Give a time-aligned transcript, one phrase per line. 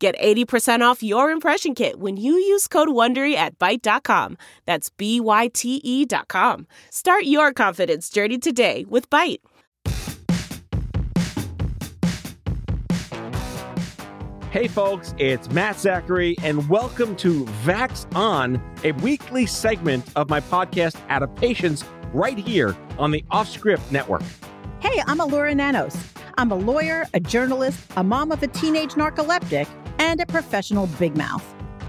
[0.00, 4.38] Get 80% off your impression kit when you use code WONDERY at Byte.com.
[4.64, 6.66] That's B-Y-T-E dot com.
[6.88, 9.40] Start your confidence journey today with Byte.
[14.50, 20.40] Hey folks, it's Matt Zachary, and welcome to Vax On, a weekly segment of my
[20.40, 24.22] podcast Adaptations right here on the Offscript Network.
[24.80, 25.94] Hey, I'm Elura Nanos.
[26.38, 29.66] I'm a lawyer, a journalist, a mom of a teenage narcoleptic,
[29.98, 31.44] and a professional big mouth.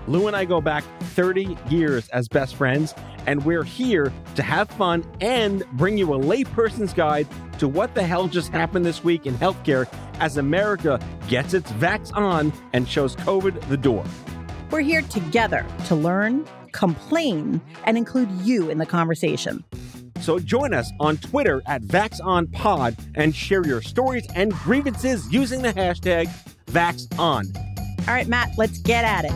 [0.08, 2.94] Lou and I go back 30 years as best friends,
[3.28, 7.28] and we're here to have fun and bring you a layperson's guide
[7.60, 9.88] to what the hell just happened this week in healthcare
[10.20, 14.04] as America gets its vax on and shows COVID the door.
[14.72, 19.64] We're here together to learn, complain, and include you in the conversation.
[20.22, 25.74] So join us on Twitter at VaxOnPod and share your stories and grievances using the
[25.74, 26.28] hashtag
[26.68, 27.58] VaxOn.
[28.08, 29.32] All right, Matt, let's get at it.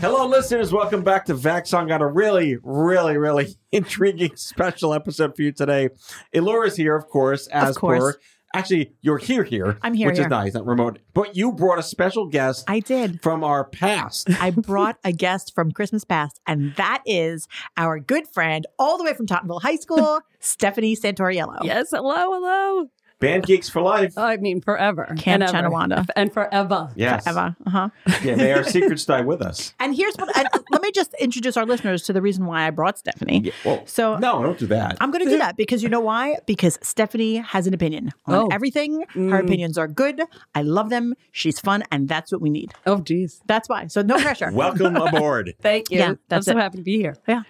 [0.00, 0.72] Hello, listeners.
[0.72, 1.88] Welcome back to Vaxon.
[1.88, 5.88] Got a really, really, really intriguing special episode for you today.
[6.34, 8.16] Elura's here, of course, as Of course.
[8.16, 8.20] per.
[8.54, 9.78] Actually, you're here, here.
[9.82, 10.26] I'm here, which here.
[10.26, 11.00] is nice, not remote.
[11.12, 13.20] But you brought a special guest I did.
[13.22, 14.28] from our past.
[14.40, 19.04] I brought a guest from Christmas past, and that is our good friend, all the
[19.04, 21.58] way from Tottenville High School, Stephanie Santoriello.
[21.62, 22.88] Yes, hello, hello.
[23.20, 24.18] Band Geeks for Life.
[24.18, 25.06] I mean, forever.
[25.16, 26.04] Camp and ever.
[26.16, 26.90] And forever.
[26.94, 27.26] Yes.
[27.26, 27.56] Eva.
[27.66, 27.88] Uh-huh.
[28.22, 29.72] Yeah, may our secrets die with us.
[29.80, 32.70] And here's what, and let me just introduce our listeners to the reason why I
[32.70, 33.42] brought Stephanie.
[33.44, 34.96] Yeah, well, So no, don't do that.
[35.00, 36.36] I'm going to do that because you know why?
[36.46, 38.48] Because Stephanie has an opinion on Oh.
[38.52, 39.04] everything.
[39.14, 40.20] Her opinions are good.
[40.54, 41.14] I love them.
[41.32, 42.72] She's fun, and that's what we need.
[42.86, 43.40] Oh, geez.
[43.46, 43.86] That's why.
[43.88, 44.50] So no pressure.
[44.52, 45.54] Welcome aboard.
[45.60, 45.98] Thank you.
[45.98, 46.56] Yeah, I'm so it.
[46.56, 47.16] happy to be here.
[47.28, 47.42] yeah,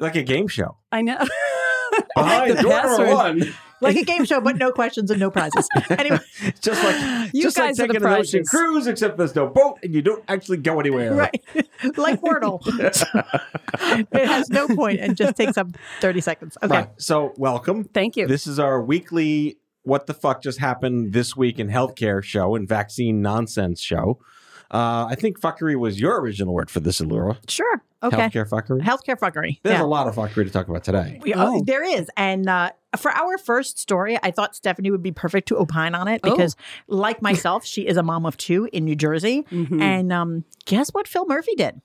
[0.00, 0.76] like a game show.
[0.92, 1.18] I know.
[2.22, 3.54] Behind the door one.
[3.80, 5.68] like a game show, but no questions and no prizes.
[5.90, 9.16] Anyway, It's just like You just guys are like the taking an ocean cruise, except
[9.18, 11.14] there's no boat and you don't actually go anywhere.
[11.14, 11.44] right,
[11.96, 12.60] like Wordle,
[14.12, 15.68] it has no point and just takes up
[16.00, 16.56] thirty seconds.
[16.62, 16.88] Okay, Right.
[16.98, 17.84] So welcome.
[17.84, 18.26] Thank you.
[18.26, 22.68] This is our weekly what the fuck just happened this week in healthcare show and
[22.68, 24.18] vaccine nonsense show.
[24.70, 27.38] Uh, I think fuckery was your original word for this, Elura.
[27.48, 27.82] sure.
[28.00, 28.80] Okay, Healthcare fuckery.
[28.82, 29.58] healthcare fuckery.
[29.64, 29.82] There's yeah.
[29.82, 31.18] a lot of fuckery to talk about today.
[31.22, 31.62] We- oh, Oh.
[31.66, 32.08] there is.
[32.16, 36.06] And uh, for our first story, I thought Stephanie would be perfect to opine on
[36.06, 36.30] it Oh.
[36.30, 36.54] because,
[36.86, 39.42] like myself, she is a mom of two in New Jersey.
[39.50, 39.80] Mhm.
[39.82, 41.80] And um, guess what Phil Murphy did?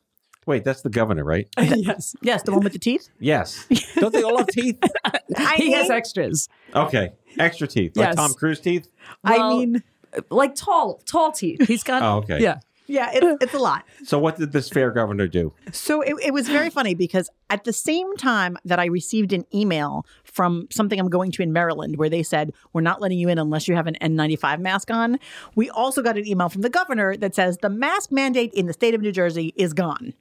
[0.46, 1.48] Wait, that's the governor, right?
[1.58, 2.16] yes.
[2.22, 3.10] Yes, the one with the teeth.
[3.20, 3.66] Yes.
[3.96, 4.78] Don't they all have teeth?
[5.38, 6.48] I he has extras.
[6.76, 7.14] Okay.
[7.40, 7.96] Extra teeth.
[7.98, 8.16] Like Yes.
[8.18, 8.88] Tom Cruise teeth?
[9.24, 9.82] I mean,
[10.30, 11.66] Like tall, tall teeth.
[11.68, 12.04] He's got.
[12.04, 12.40] Oh, okay.
[12.40, 12.60] Yeah.
[12.88, 13.86] Yeah, it's, it's a lot.
[14.04, 15.54] So what did this fair governor do?
[15.72, 19.46] So it, it was very funny because at the same time that I received an
[19.54, 23.30] email from something I'm going to in Maryland where they said, We're not letting you
[23.30, 25.20] in unless you have an N95 mask on,
[25.56, 28.74] we also got an email from the governor that says the mask mandate in the
[28.74, 30.14] state of New Jersey is gone.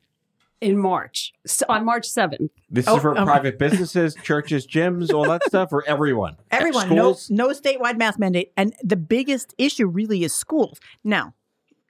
[0.61, 1.33] In March.
[1.45, 2.49] So on March 7th.
[2.71, 6.37] This Oh, is for um, private businesses, churches, gyms, all that stuff, or everyone?
[6.53, 8.53] Everyone, no, no statewide mask mandate.
[8.57, 10.79] And the biggest issue really is schools.
[11.03, 11.35] Now,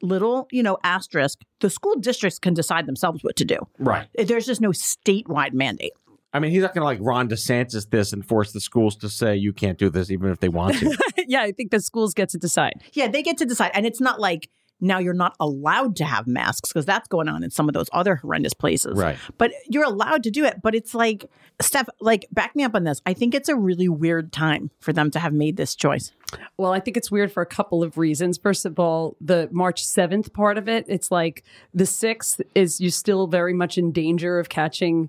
[0.03, 3.59] little, you know, asterisk, the school districts can decide themselves what to do.
[3.79, 4.09] Right.
[4.15, 5.93] There's just no statewide mandate.
[6.35, 9.11] I mean, he's not going to like Ron DeSantis this and force the schools to
[9.11, 10.97] say you can't do this, even if they want to.
[11.27, 12.83] yeah, I think the schools get to decide.
[12.95, 13.73] Yeah, they get to decide.
[13.75, 14.49] And it's not like
[14.82, 17.88] now you're not allowed to have masks because that's going on in some of those
[17.93, 18.98] other horrendous places.
[18.98, 19.16] Right.
[19.38, 20.60] But you're allowed to do it.
[20.62, 23.00] But it's like, Steph, like, back me up on this.
[23.06, 26.12] I think it's a really weird time for them to have made this choice.
[26.56, 28.38] Well, I think it's weird for a couple of reasons.
[28.38, 32.90] First of all, the March 7th part of it, it's like the 6th is you
[32.90, 35.08] still very much in danger of catching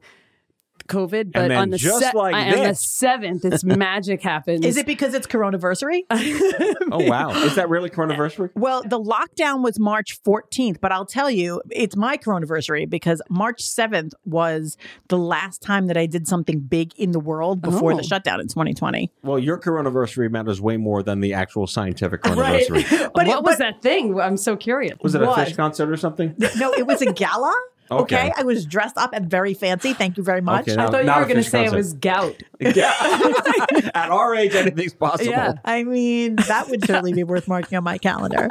[0.87, 4.65] COVID, but then on the just like on the this- 7th, it's magic happens.
[4.65, 6.01] Is it because it's coronaversary?
[6.11, 7.29] oh, wow.
[7.31, 8.49] Is that really coronavirus?
[8.55, 13.61] Well, the lockdown was March 14th, but I'll tell you, it's my coronaversary because March
[13.63, 14.77] 7th was
[15.09, 17.97] the last time that I did something big in the world before Oh.
[17.97, 19.11] the shutdown in 2020.
[19.23, 23.11] Well, your coronavirus matters way more than the actual scientific coronavirus.
[23.13, 24.19] But what it, was but- that thing?
[24.19, 24.97] I'm so curious.
[25.01, 25.47] Was it a Was.
[25.47, 26.35] fish concert or something?
[26.57, 27.53] No, it was a gala.
[28.01, 28.27] Okay.
[28.27, 28.33] Okay.
[28.37, 29.93] I was dressed up and very fancy.
[29.93, 30.67] Thank you very much.
[30.67, 31.75] Okay, I thought you were going to say concert.
[31.75, 32.43] it was gout.
[32.59, 32.93] Yeah.
[33.93, 35.31] At our age, anything's possible.
[35.31, 35.55] Yeah.
[35.65, 38.47] I mean, that would certainly be worth marking on my calendar.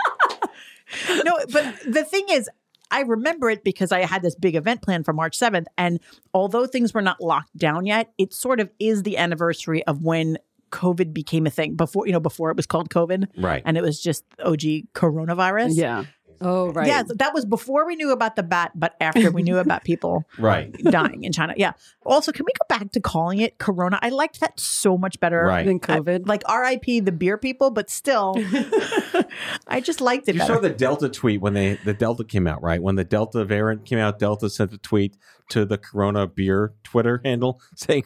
[1.25, 2.51] no, but the thing is,
[2.91, 5.65] I remember it because I had this big event planned for March 7th.
[5.79, 5.99] And
[6.35, 10.37] although things were not locked down yet, it sort of is the anniversary of when
[10.73, 13.27] COVID became a thing before, you know, before it was called COVID.
[13.39, 13.63] Right.
[13.65, 14.61] And it was just OG
[14.95, 15.71] coronavirus.
[15.75, 16.05] Yeah.
[16.43, 16.87] Oh, right.
[16.87, 20.25] Yeah, that was before we knew about the bat, but after we knew about people
[20.39, 20.73] Right.
[20.83, 21.55] dying in China.
[21.57, 21.73] Yeah.
[22.05, 23.99] Also, can we go back to calling it Corona?
[24.03, 25.65] I liked that so much better Right.
[25.67, 26.27] Than I- COVID.
[26.27, 27.01] like R.I.P.
[27.01, 28.35] the beer people, but still,
[29.67, 30.55] I just liked it You better.
[30.55, 32.83] saw the Delta tweet when they the Delta came out, right?
[32.83, 35.17] When the Delta variant came out, Delta sent a tweet
[35.53, 38.05] to the Corona beer Twitter handle saying,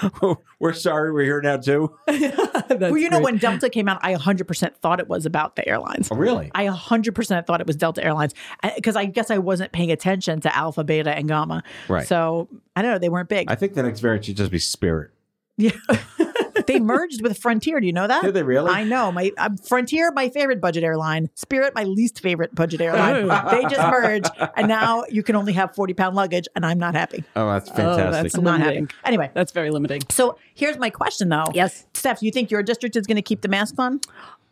[0.58, 4.76] "We're sorry, we're here now too." well, you know, when Delta came out, I 100%
[4.76, 6.08] thought it was about the airlines.
[6.10, 6.50] Oh, really?
[6.54, 10.40] I 100% thought it was Delta Airlines uh, because I guess I wasn't paying attention
[10.42, 11.62] to Alpha, Beta, and Gamma.
[11.88, 12.06] Right.
[12.06, 12.98] So I don't know.
[12.98, 13.50] They weren't big.
[13.50, 15.10] I think the next variant should just be Spirit.
[15.56, 15.72] yeah.
[16.66, 17.80] They merged with Frontier.
[17.80, 18.22] Do you know that?
[18.22, 18.70] Did they really?
[18.70, 19.10] I know.
[19.12, 21.28] My um, Frontier, my favorite budget airline.
[21.34, 23.28] Spirit, my least favorite budget airline.
[23.50, 26.94] they just merged, and now you can only have 40 pound luggage, and I'm not
[26.94, 27.24] happy.
[27.36, 28.22] Oh, that's Oh, fantastic.
[28.22, 28.84] that's I'm not limiting.
[28.84, 28.94] happy.
[29.04, 30.02] Anyway, That's very limiting.
[30.10, 31.44] so here's my question though.
[31.54, 31.86] Yes.
[31.94, 34.00] Steph, you think your district is going to keep the masks on?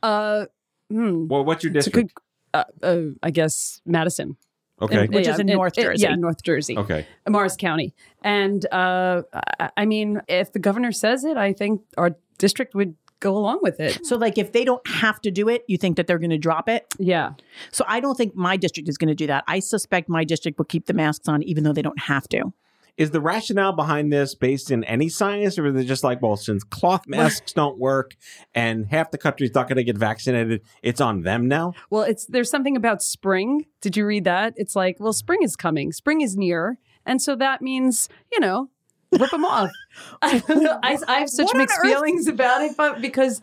[0.03, 0.47] Uh,
[0.91, 1.27] hmm.
[1.29, 1.95] well, what's your district?
[1.97, 2.11] good,
[2.55, 4.37] uh, uh, I guess, Madison.
[4.81, 5.07] Okay.
[5.07, 6.03] Which is in North it- Jersey.
[6.03, 6.77] yeah, North Jersey.
[6.79, 7.07] okay.
[7.29, 7.95] Morris County.
[8.23, 9.23] And uh,
[9.59, 13.59] I- I mean, if the governor says it, I think our district would go along
[13.61, 14.05] with it.
[14.07, 16.39] So, like, if they don't have to do it, you think that they're going to
[16.39, 16.87] drop it?
[16.99, 17.33] Yeah.
[17.71, 19.45] So, I don't think my district is going to do that.
[19.47, 22.53] I suspect my district will keep the masks on, even though they don't have to.
[22.97, 26.37] Is the rationale behind this based in any science, or is it just like, well,
[26.37, 28.15] since cloth masks don't work
[28.55, 31.73] and half the country's not going to get vaccinated, it's on them now?
[31.91, 33.67] Well, it's there's something about spring.
[33.81, 34.55] Did you read that?
[34.57, 35.93] It's like, well, spring is coming.
[35.93, 38.69] Spring is near, and so that means you know,
[39.13, 39.71] rip them off.
[40.23, 43.41] I, I have such What mixed feelings about it, but because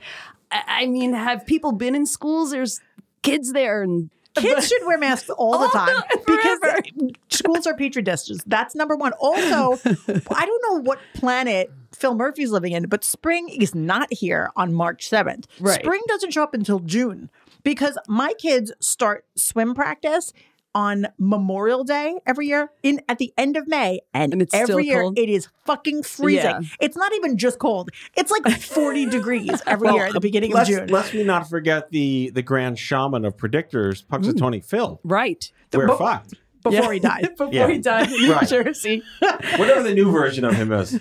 [0.51, 2.51] I I mean, have people been in schools?
[2.51, 2.79] There's
[3.21, 8.01] kids there, and Kids should wear masks all the time the- because schools are petri
[8.01, 8.41] dishes.
[8.45, 9.13] That's number one.
[9.19, 14.51] Also, I don't know what planet Phil Murphy's living in, but spring is not here
[14.55, 15.45] on March 7th.
[15.59, 15.79] Right.
[15.81, 17.29] Spring doesn't show up until June
[17.63, 20.31] because my kids start swim practice
[20.77, 24.69] on Memorial Day every year in at the end of May and, And it's still
[24.73, 25.17] every year cold?
[25.17, 26.43] it is fucking freezing.
[26.45, 26.61] Yeah.
[26.79, 27.89] It's not even just cold.
[28.15, 30.87] It's like 40 degrees every year at the beginning of let's, June.
[30.89, 34.65] Let's me not forget the the grand shaman of predictors, Punxsutawney mm.
[34.65, 34.99] Phil.
[35.03, 36.35] right We're Bo- fucked.
[36.61, 36.93] before Yeah.
[36.93, 37.21] he died.
[37.37, 37.67] before Yeah.
[37.69, 38.47] he died in New Right.
[38.47, 39.01] Jersey.
[39.57, 40.93] Whatever the new version of him is.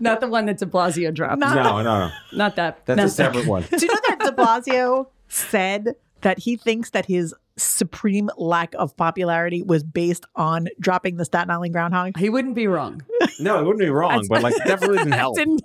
[0.00, 1.38] Not the one that De Blasio dropped.
[1.40, 2.10] Not- No, no, no.
[2.32, 2.86] Not that.
[2.86, 3.64] That's not a separate one.
[3.70, 8.96] Do you know that de Blasio said that he thinks that his supreme lack of
[8.96, 12.16] popularity was based on dropping the Staten Island groundhog?
[12.18, 13.02] He wouldn't be wrong.
[13.40, 15.36] No, it wouldn't be wrong, but like definitely didn't help.
[15.36, 15.62] Didn't-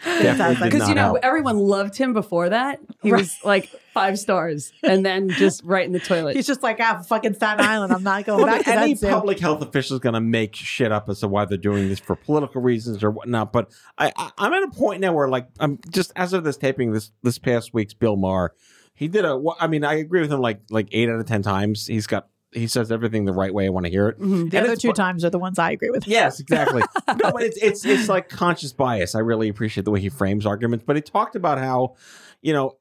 [0.00, 1.18] Definitely Because you know help.
[1.24, 2.78] everyone loved him before that.
[3.02, 6.36] He was like five stars, and then just right in the toilet.
[6.36, 7.92] He's just like, ah, fucking Staten Island.
[7.92, 9.08] I'm not going back to Any that zoo.
[9.08, 11.98] public health official is going to make shit up as to why they're doing this
[11.98, 13.52] for political reasons or whatnot.
[13.52, 16.56] But I, I, I'm at a point now where, like, I'm just as of this
[16.56, 18.54] taping this this past week's Bill Maher,
[18.98, 19.40] he did a.
[19.60, 21.86] I mean, I agree with him like like eight out of ten times.
[21.86, 23.66] He's got he says everything the right way.
[23.66, 24.18] I want to hear it.
[24.18, 24.48] Mm-hmm.
[24.48, 26.06] The And other two times are the ones I agree with.
[26.06, 26.82] Yes, exactly.
[27.06, 29.14] no, but it's it's it's like conscious bias.
[29.14, 30.84] I really appreciate the way he frames arguments.
[30.86, 31.94] But he talked about how,
[32.42, 32.78] you know,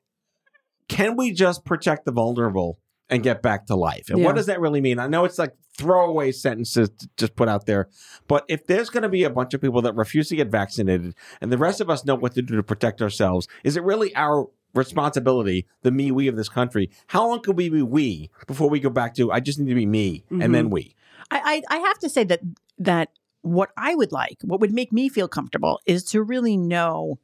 [0.87, 2.79] can we just protect the vulnerable
[3.09, 4.09] and get back to life?
[4.09, 4.25] And Yeah.
[4.25, 4.99] what does that really mean?
[4.99, 7.89] I know it's like throwaway sentences to just put out there,
[8.27, 11.13] but if there's going to be a bunch of people that refuse to get vaccinated,
[11.39, 14.15] and the rest of us know what to do to protect ourselves, is it really
[14.15, 14.47] our
[14.77, 16.89] responsibility, the me, we of this country?
[17.07, 19.75] How long can we be we before we go back to I just need to
[19.75, 20.51] be me and mm-hmm.
[20.51, 20.95] then we?
[21.31, 22.41] I, I I have to say that
[22.79, 23.09] that
[23.41, 27.19] what I would like, what would make me feel comfortable, is to really know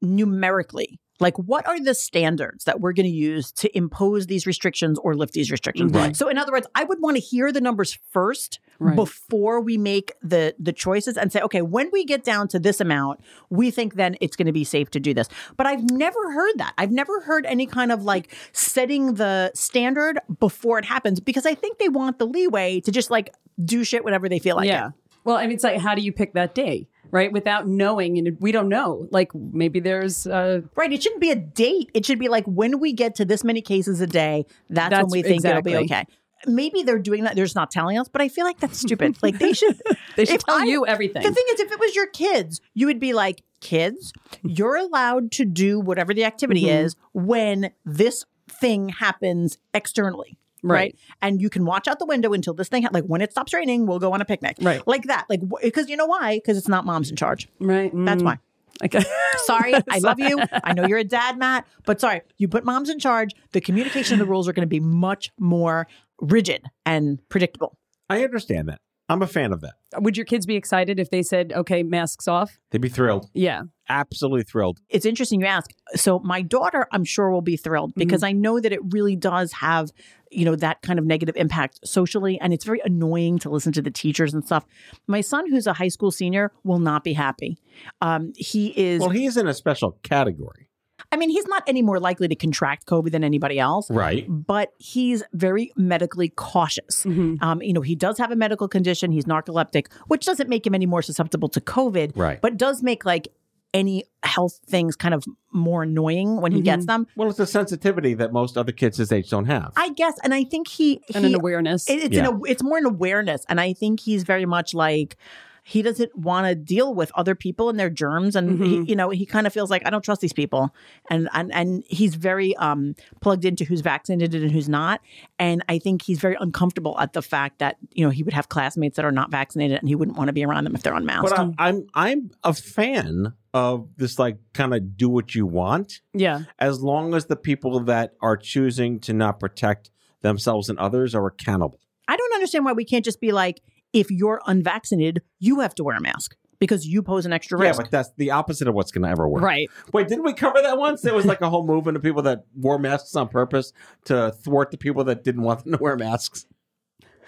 [0.00, 4.98] numerically, like what are the standards that we're going to use to impose these restrictions
[4.98, 5.92] or lift these restrictions.
[5.92, 6.16] Right.
[6.16, 8.96] So, in other words, I would want to hear the numbers first Right.
[8.96, 12.80] before we make the the choices and say, okay, when we get down to this
[12.80, 15.28] amount, we think then it's going to be safe to do this.
[15.56, 16.74] But I've never heard that.
[16.76, 21.54] I've never heard any kind of like setting the standard before it happens because I
[21.54, 23.32] think they want the leeway to just like
[23.64, 24.88] do shit whenever they feel like yeah.
[24.88, 24.92] it.
[25.24, 27.30] Well, I mean, it's like, how do you pick that day, right?
[27.30, 29.06] Without knowing, and we don't know.
[29.12, 30.26] Like maybe there's.
[30.26, 30.92] Uh, Right.
[30.92, 31.90] It shouldn't be a date.
[31.94, 35.06] It should be like when we get to this many cases a day, that's, when
[35.10, 35.72] we think exactly.
[35.72, 36.06] it'll be okay.
[36.44, 37.36] Maybe they're doing that.
[37.36, 39.16] They're just not telling us, but I feel like that's stupid.
[39.22, 39.80] like they should.
[40.16, 41.22] they should tell I- you everything.
[41.22, 45.30] The thing is, if it was your kids, you would be like, kids, you're allowed
[45.32, 46.84] to do whatever the activity Mhm.
[46.84, 50.36] is when this thing happens externally.
[50.62, 50.76] Right.
[50.76, 50.96] Right.
[51.20, 53.52] And you can watch out the window until this thing, ha- like when it stops
[53.52, 54.56] raining, we'll go on a picnic.
[54.60, 54.80] Right.
[54.86, 55.26] Like that.
[55.28, 56.36] Like, because you know why?
[56.36, 57.48] Because it's not mom's in charge.
[57.60, 57.90] right.
[57.94, 58.26] That's Mm.
[58.26, 58.38] why.
[58.84, 59.02] Okay.
[59.44, 60.38] Sorry, I love you.
[60.64, 63.30] I know you're a dad, Matt, but sorry, you put moms in charge.
[63.52, 65.86] The communication of the rules are going to be much more
[66.20, 67.76] rigid and predictable.
[68.08, 68.80] I understand that.
[69.08, 69.74] I'm a fan of that.
[69.98, 72.58] Would your kids be excited if they said, okay, masks off?
[72.70, 73.28] They'd be thrilled.
[73.34, 73.62] Yeah.
[73.88, 74.78] Absolutely thrilled.
[74.88, 75.70] It's interesting you ask.
[75.94, 79.52] So my daughter, I'm sure will be thrilled because I know that it really does
[79.52, 79.90] have,
[80.32, 83.82] you know, that kind of negative impact socially and it's very annoying to listen to
[83.82, 84.64] the teachers and stuff.
[85.06, 87.58] My son who's a high school senior will not be happy.
[88.00, 90.68] Um he is Well, he's in a special category.
[91.10, 93.90] I mean, he's not any more likely to contract COVID than anybody else.
[93.90, 94.24] Right.
[94.28, 97.04] but he's very medically cautious.
[97.04, 99.10] Um, you know, he does have a medical condition.
[99.10, 102.40] He's narcoleptic, which doesn't make him any more susceptible to COVID, Right.
[102.40, 103.28] but does make like
[103.74, 107.06] any health things kind of more annoying when he gets them.
[107.16, 109.72] Well, it's a sensitivity that most other kids his age don't have.
[109.76, 111.88] I guess, and I think he, And an awareness.
[111.88, 112.28] it- it's Yeah.
[112.30, 115.16] an, it's more an awareness, and I think he's very much like
[115.64, 119.10] he doesn't want to deal with other people and their germs, and he, you know
[119.10, 120.74] he kind of feels like I don't trust these people,
[121.08, 125.00] and and and he's very um plugged into who's vaccinated and who's not,
[125.38, 128.48] and I think he's very uncomfortable at the fact that you know he would have
[128.48, 130.94] classmates that are not vaccinated, and he wouldn't want to be around them if they're
[130.96, 131.30] unmasked.
[131.30, 136.00] but I'm, I'm I'm a fan of this like kind of do what you want
[136.14, 136.44] yeah.
[136.58, 139.90] as long as the people that are choosing to not protect
[140.22, 141.78] themselves and others are accountable.
[142.08, 143.60] I don't understand why we can't just be like,
[143.92, 147.78] if you're unvaccinated, you have to wear a mask because you pose an extra risk.
[147.78, 149.42] Yeah, but that's the opposite of what's going to ever work.
[149.42, 149.68] Right.
[149.92, 151.02] Wait, didn't we cover that once?
[151.02, 153.72] There was like a whole movement of people that wore masks on purpose
[154.04, 156.46] to thwart the people that didn't want them to wear masks.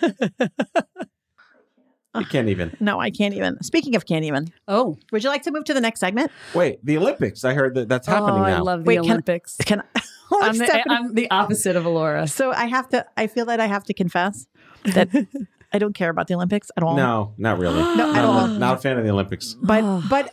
[2.14, 2.76] you can't even.
[2.80, 3.62] no, I can't even.
[3.62, 4.96] Speaking of can't even, Oh.
[5.12, 6.30] would you like to move to the next segment?
[6.54, 7.44] Wait, the Olympics.
[7.44, 8.56] I heard that that's happening oh, now.
[8.56, 9.56] I love the Wait, can- Olympics.
[9.64, 10.00] Can I?
[10.28, 12.26] Hold oh, I'm the, I'm the opposite of Elura.
[12.26, 13.04] so I have to.
[13.16, 14.46] I feel that I have to confess
[14.84, 15.08] that
[15.72, 16.96] I don't care about the Olympics at all.
[16.96, 17.80] no, not really.
[17.96, 18.46] No, at Not- all.
[18.48, 19.54] Not a fan of the Olympics.
[19.62, 20.32] But but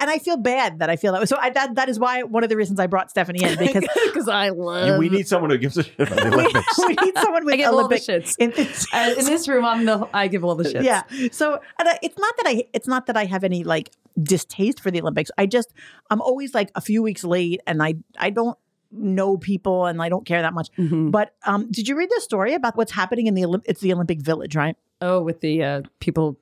[0.00, 1.26] and I feel bad that I feel that way.
[1.26, 3.84] So I, that that is why one of the reasons I brought Stephanie in because
[4.06, 4.98] Because I love.
[4.98, 6.78] we need someone who gives a shit about the we, Olympics.
[6.86, 8.34] we need someone with I give all the shits.
[8.38, 8.52] in-
[8.92, 10.08] Uh, in this room, I'm the.
[10.14, 10.82] I give all the shits.
[10.84, 11.02] Yeah.
[11.32, 13.90] So and I, it's not that I it's not that I have any like
[14.22, 15.30] distaste for the Olympics.
[15.38, 15.72] I just
[16.10, 18.56] I'm always like a few weeks late and I I don't
[18.92, 20.68] know people and I don't care that much.
[20.76, 21.10] Mhm.
[21.12, 23.92] But um did you read the story about what's happening in the Olymp- it's the
[23.92, 24.76] Olympic Village, right?
[25.00, 26.38] Oh, with the uh, people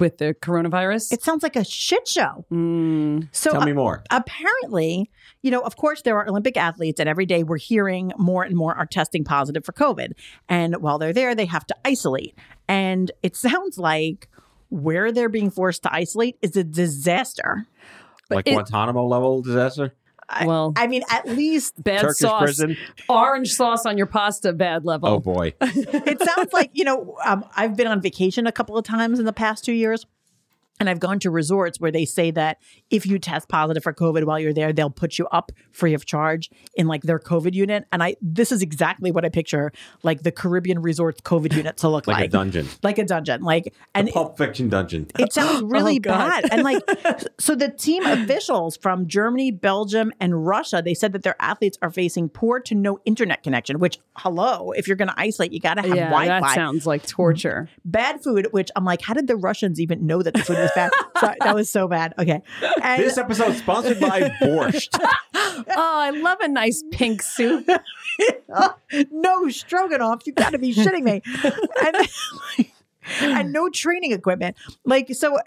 [0.00, 1.12] with the coronavirus.
[1.12, 2.44] It sounds like a shit show.
[2.52, 3.28] Mm.
[3.32, 4.02] So Tell me more.
[4.10, 5.10] apparently,
[5.42, 8.56] you know, of course, there are Olympic athletes, and every day we're hearing more and
[8.56, 10.12] more are testing positive for COVID.
[10.48, 12.36] And while they're there, they have to isolate.
[12.68, 14.28] And it sounds like
[14.70, 17.66] where they're being forced to isolate is a disaster.
[18.30, 19.94] Like it- Guantanamo level disaster?
[20.28, 22.76] I- Well, I mean, at least bad Turkish sauce, prison?
[23.08, 25.08] orange sauce on your pasta, bad level.
[25.08, 25.52] Oh boy.
[25.60, 29.24] it sounds like, you know, um, I've been on vacation a couple of times in
[29.24, 30.06] the past two years.
[30.80, 32.58] And I've gone to resorts where they say that
[32.90, 36.04] if you test positive for COVID while you're there, they'll put you up free of
[36.04, 37.84] charge in like their COVID unit.
[37.92, 41.88] And I, this is exactly what I picture like the Caribbean resorts COVID unit to
[41.88, 42.28] look Like like.
[42.28, 42.68] a dungeon.
[42.82, 43.42] Like a dungeon.
[43.42, 45.06] Like, and Pulp Fiction dungeon.
[45.18, 46.52] it sounds really Oh, bad.
[46.52, 46.82] And like,
[47.38, 51.90] so the team officials from Germany, Belgium, and Russia, they said that their athletes are
[51.90, 55.74] facing poor to no internet connection, which, hello, if you're going to isolate, you got
[55.74, 56.54] to have yeah, Wi that Fi.
[56.56, 57.68] sounds like torture.
[57.84, 60.72] Bad food, which I'm like, how did the Russians even know that the food was
[60.74, 60.90] bad?
[61.20, 62.14] so, that was so bad.
[62.18, 62.42] Okay.
[62.82, 64.88] And This episode is sponsored by Borscht.
[65.34, 67.68] oh, I love a nice pink soup.
[69.10, 70.26] no stroganoff.
[70.26, 71.22] You got to be shitting me.
[71.82, 72.66] And,
[73.20, 74.56] and no training equipment.
[74.84, 75.38] Like, so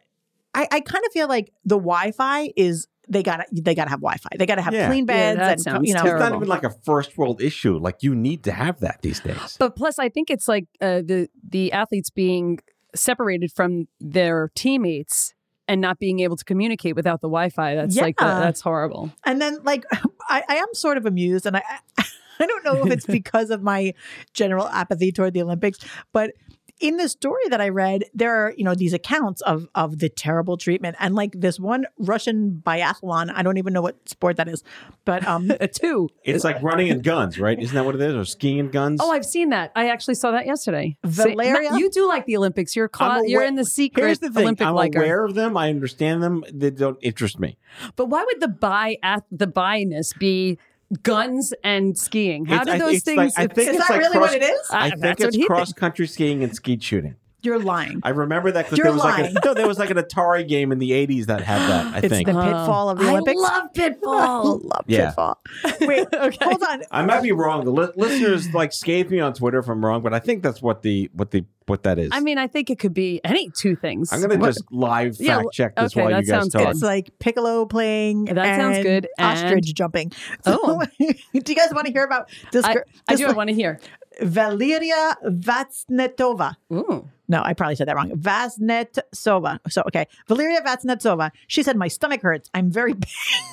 [0.54, 2.88] I, I kind of feel like the Wi Fi is.
[3.10, 4.28] They gotta, they gotta have Wi-Fi.
[4.38, 4.88] They gotta have Yeah.
[4.88, 7.42] clean Yeah, beds, that and sounds you know, It's not even like a first world
[7.42, 7.78] issue.
[7.78, 9.56] Like you need to have that these days.
[9.58, 12.60] But plus, I think it's like uh, the the athletes being
[12.96, 15.34] separated from their teammates
[15.68, 17.76] and not being able to communicate without the Wi-Fi.
[17.76, 19.12] That's like the, that's horrible.
[19.26, 19.86] And then, like,
[20.30, 21.64] I, I am sort of amused, and I,
[22.40, 23.94] I don't know if it's because of my
[24.34, 25.80] general apathy toward the Olympics,
[26.14, 26.32] but
[26.80, 30.10] in the story that I read, there are you know these accounts of of the
[30.10, 33.32] terrible treatment, and like this one Russian biathlon.
[33.34, 34.64] I don't even know what sport that is,
[35.06, 36.10] but um, two.
[36.24, 37.60] It's like running and guns, right?
[37.60, 38.16] Isn't that what it is?
[38.16, 39.00] Or skiing and guns?
[39.02, 39.72] Oh, I've seen that.
[39.76, 40.98] I actually saw that yesterday.
[41.04, 41.72] Valeria?
[41.72, 42.76] See, you do like the Olympics.
[42.76, 44.44] You're I'm cla- you're in the secret Here's the thing.
[44.44, 45.00] Olympic I'm liker.
[45.00, 45.58] aware of them.
[45.58, 46.44] I understand them.
[46.54, 47.58] They don't interest me.
[47.96, 50.58] But why would the buy at the buyness be
[51.04, 52.46] guns and skiing?
[52.46, 53.18] How It's- do I- those it's things?
[53.18, 54.60] like- I it's- is that like really cross- what it is?
[54.72, 57.16] I- I think it's he cross country skiing and skeet shooting.
[57.42, 58.00] You're lying.
[58.04, 60.72] I remember that because there was like a, no, there was like an Atari game
[60.72, 61.96] in the '80s that had that.
[61.96, 63.42] I it's think the pitfall of the Olympics.
[63.42, 63.42] I Olympics.
[63.42, 64.58] love I pitfall.
[64.60, 65.06] love Yeah.
[65.08, 65.40] pitfall.
[65.82, 66.38] Wait, Okay.
[66.46, 66.84] hold on.
[66.92, 67.64] I might be wrong.
[67.66, 70.62] The li- listeners like scathe me on Twitter if I'm wrong, but I think that's
[70.62, 72.10] what the what the what that is.
[72.14, 74.12] I mean, I think it could be any two things.
[74.14, 76.62] I'm going to What- just live Yeah, fact check this okay, while you guys talk.
[76.64, 76.70] good.
[76.72, 78.26] It's like piccolo playing.
[78.26, 80.12] That sounds and good, and- Ostrich jumping.
[80.46, 80.84] So, Oh.
[80.98, 82.64] do you guys want to hear about this?
[82.64, 82.76] I, I
[83.10, 83.28] this do.
[83.28, 83.80] I want to hear.
[84.22, 86.56] Valeria Vatsnetova.
[86.72, 87.08] Ooh.
[87.28, 88.12] No, I probably said that wrong.
[88.12, 89.60] Vaznetsova.
[89.70, 90.08] So, okay.
[90.28, 91.32] Valeria Vaznetsova.
[91.48, 92.50] She said, My stomach hurts.
[92.54, 92.96] I'm very.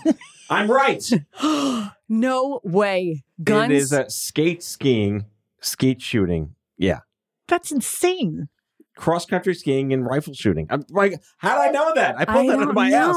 [0.50, 1.02] I'm right.
[2.06, 3.25] No way.
[3.42, 3.71] Guns.
[3.73, 5.25] It is a skate skiing,
[5.62, 6.54] skate shooting.
[6.76, 7.00] Yeah.
[7.49, 8.49] That's insane.
[8.94, 10.66] Cross country skiing and rifle shooting.
[10.68, 12.16] I'm like, how did I know that?
[12.16, 13.16] I I pulled that out of my ass.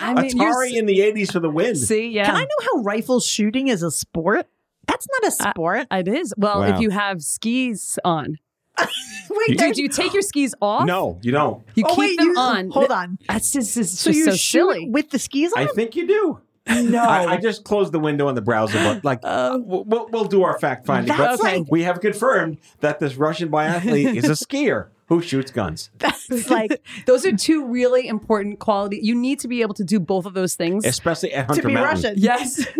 [0.00, 1.74] I mean, Atari in the 80s for the win.
[1.74, 2.26] see, yeah.
[2.26, 4.46] Can I know how rifle shooting is a sport?
[4.88, 5.86] That's not a sport.
[5.92, 6.34] It is.
[6.36, 6.74] Well, Wow.
[6.74, 8.38] if you have skis on.
[8.78, 10.86] wait, You- Do, you take your skis off?
[10.86, 11.62] No, you don't.
[11.74, 12.70] You oh, keep wait, them you, on.
[12.70, 13.18] Hold on.
[13.28, 14.38] That's just, it's So just you so shoot
[14.72, 14.88] silly.
[14.88, 15.62] with the skis on?
[15.62, 16.40] I think you do.
[16.68, 17.02] no.
[17.02, 20.24] I, I just closed the window on the browser, but like, Uh, we'll, we'll, we'll
[20.26, 21.16] do our fact finding.
[21.16, 21.64] But Okay.
[21.70, 26.82] we have confirmed that this Russian biathlete is a skier who shoots guns, that's like
[27.06, 29.00] Those are two really important qualities.
[29.02, 30.84] You need to be able to do both of those things.
[30.84, 32.12] especially at to be Mountain.
[32.12, 32.14] Russian.
[32.18, 32.66] Yes.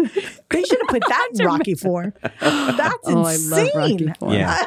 [0.50, 2.14] They should have put that in Rocky Four.
[2.40, 3.50] That's Oh, I insane.
[3.50, 4.32] love Rocky Four.
[4.34, 4.64] Yeah.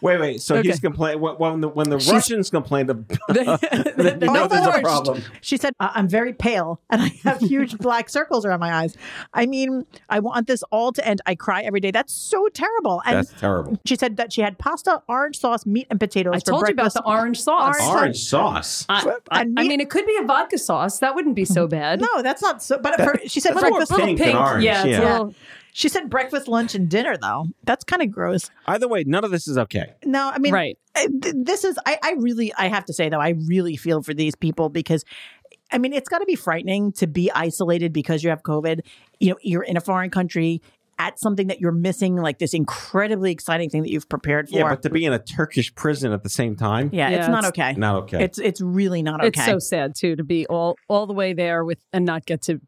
[0.00, 0.42] Wait, wait.
[0.42, 0.68] So Okay.
[0.68, 2.94] he's complaining when the when the Russians complain, the,
[3.28, 5.22] The- then you know Oh, there's a problem.
[5.40, 8.96] She said, "I- I'm very pale and I have huge black circles around my eyes.
[9.32, 11.20] I mean, I want this all to end.
[11.26, 11.90] I cry every day.
[11.90, 13.02] That's so terrible.
[13.06, 13.78] And That's terrible.
[13.86, 16.72] she said that she had pasta, orange sauce, meat, and potatoes I for told you
[16.72, 17.76] about the orange sauce.
[17.80, 18.84] Orange Orange sauce.
[18.88, 20.98] I, I, And I mean, it could be a vodka sauce.
[20.98, 22.00] That wouldn't be so bad.
[22.00, 22.78] No, that's not so.
[22.78, 24.00] But for, she said That's more breakfast.
[24.00, 24.98] pink than orange, Yeah, it's yeah.
[25.00, 25.34] a little-
[25.76, 27.16] She said breakfast, lunch, and dinner.
[27.16, 28.48] Though that's kind of gross.
[28.66, 29.92] Either way, none of this is okay.
[30.04, 30.78] No, I mean, right.
[30.94, 34.14] Uh, this is I, I really I have to say though I really feel for
[34.14, 35.04] these people because
[35.72, 38.82] I mean it's got to be frightening to be isolated because you have COVID.
[39.18, 40.62] You know, you're in a foreign country
[41.00, 44.58] at something that you're missing, like this incredibly exciting thing that you've prepared for.
[44.58, 47.28] Yeah, but to be in a Turkish prison at the same time, yeah, Yeah, it's
[47.28, 47.72] not okay.
[47.72, 48.22] not okay.
[48.22, 49.40] It's it's really not okay.
[49.40, 52.42] It's so sad too to be all all the way there with and not get
[52.42, 52.60] to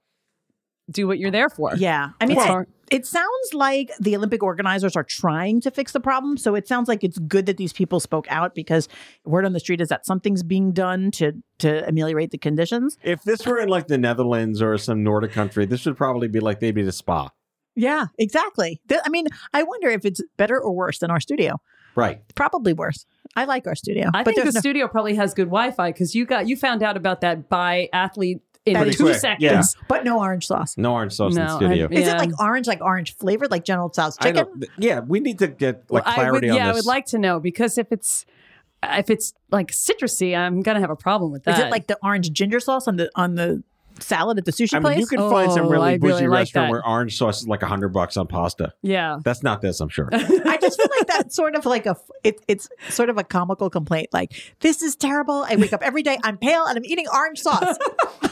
[0.90, 1.76] do what you're there for.
[1.76, 2.46] yeah, I mean, It's
[2.90, 6.36] it, sounds like the Olympic organizers are trying to fix the problem.
[6.36, 8.88] So it sounds like it's good that these people spoke out because
[9.24, 12.98] word on the street is that something's being done to to ameliorate the conditions.
[13.02, 16.40] if this were in like the Netherlands or some Nordic country, this would probably be
[16.40, 17.30] like they'd be the spa.
[17.74, 18.80] Yeah, exactly.
[18.88, 21.60] Th- I mean, I wonder if it's better or worse than our studio.
[21.94, 22.20] Right.
[22.34, 23.06] Probably worse.
[23.34, 26.14] I like our studio, I but think the no, studio probably has good Wi-Fi because
[26.14, 29.40] you got you found out about that by athlete in That two quick, seconds.
[29.42, 29.62] yeah.
[29.88, 30.76] but no orange sauce.
[30.76, 31.88] No orange sauce in the No, studio.
[31.90, 34.44] I- Is it like orange, like orange flavored, like General Tso's I chicken?
[34.46, 34.64] don't.
[34.78, 36.72] Yeah, we need to get like Well, I would, clarity on yeah, this.
[36.72, 38.26] I would like to know because if it's
[38.82, 41.58] if it's like citrusy, I'm gonna have a problem with that.
[41.58, 43.62] Is it like the orange ginger sauce on the on the
[43.98, 44.98] salad at the sushi I mean, place?
[44.98, 46.70] you can find some Oh, really I bougie really like restaurant that.
[46.70, 48.74] where orange sauce is like a hundred bucks on pasta.
[48.82, 49.16] yeah?
[49.24, 50.10] That's not this, I'm sure.
[50.12, 53.70] I just feel like that's sort of like a it, it's sort of a comical
[53.70, 54.08] complaint.
[54.12, 55.46] Like this is terrible.
[55.48, 56.18] I wake up every day.
[56.22, 57.78] I'm pale and I'm eating orange sauce.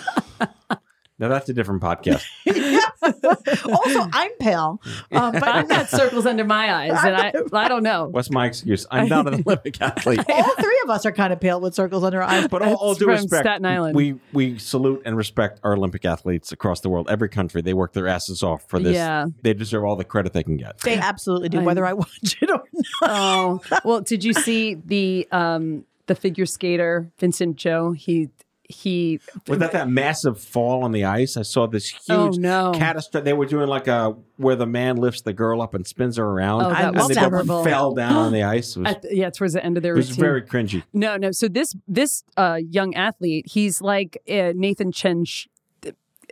[1.18, 2.24] now that's a different podcast.
[2.44, 4.81] also, I'm pale.
[5.12, 8.09] Um, but I've got circles under my eyes, and I I don't know.
[8.11, 8.85] What's my excuse?
[8.90, 10.18] I'm not an Olympic athlete.
[10.29, 12.48] all three of us are kind of pale with circles under our eyes.
[12.48, 13.94] But all, all due from respect, Staten Island.
[13.94, 17.09] we we salute and respect our Olympic athletes across the world.
[17.09, 18.94] Every country, they work their asses off for this.
[18.94, 19.27] Yeah.
[19.42, 20.81] They deserve all the credit they can get.
[20.81, 22.85] They absolutely do, whether I watch it or not.
[23.03, 27.96] Oh well, did you see the um the figure skater Vincent Zhou?
[27.96, 28.31] He
[28.68, 31.37] he Was that that massive fall on the ice?
[31.37, 32.72] I saw this huge Oh, no.
[32.74, 33.24] catastrophe.
[33.24, 36.24] They were doing like a where the man lifts the girl up and spins her
[36.24, 36.62] around.
[36.64, 37.64] Oh, that and was they both terrible.
[37.64, 38.77] fell down on the ice.
[38.77, 40.83] It was, at the, yeah towards the end of their it was very cringy.
[40.92, 41.31] No, no.
[41.33, 45.46] So this this uh, young athlete, he's like uh, Nathan Chen's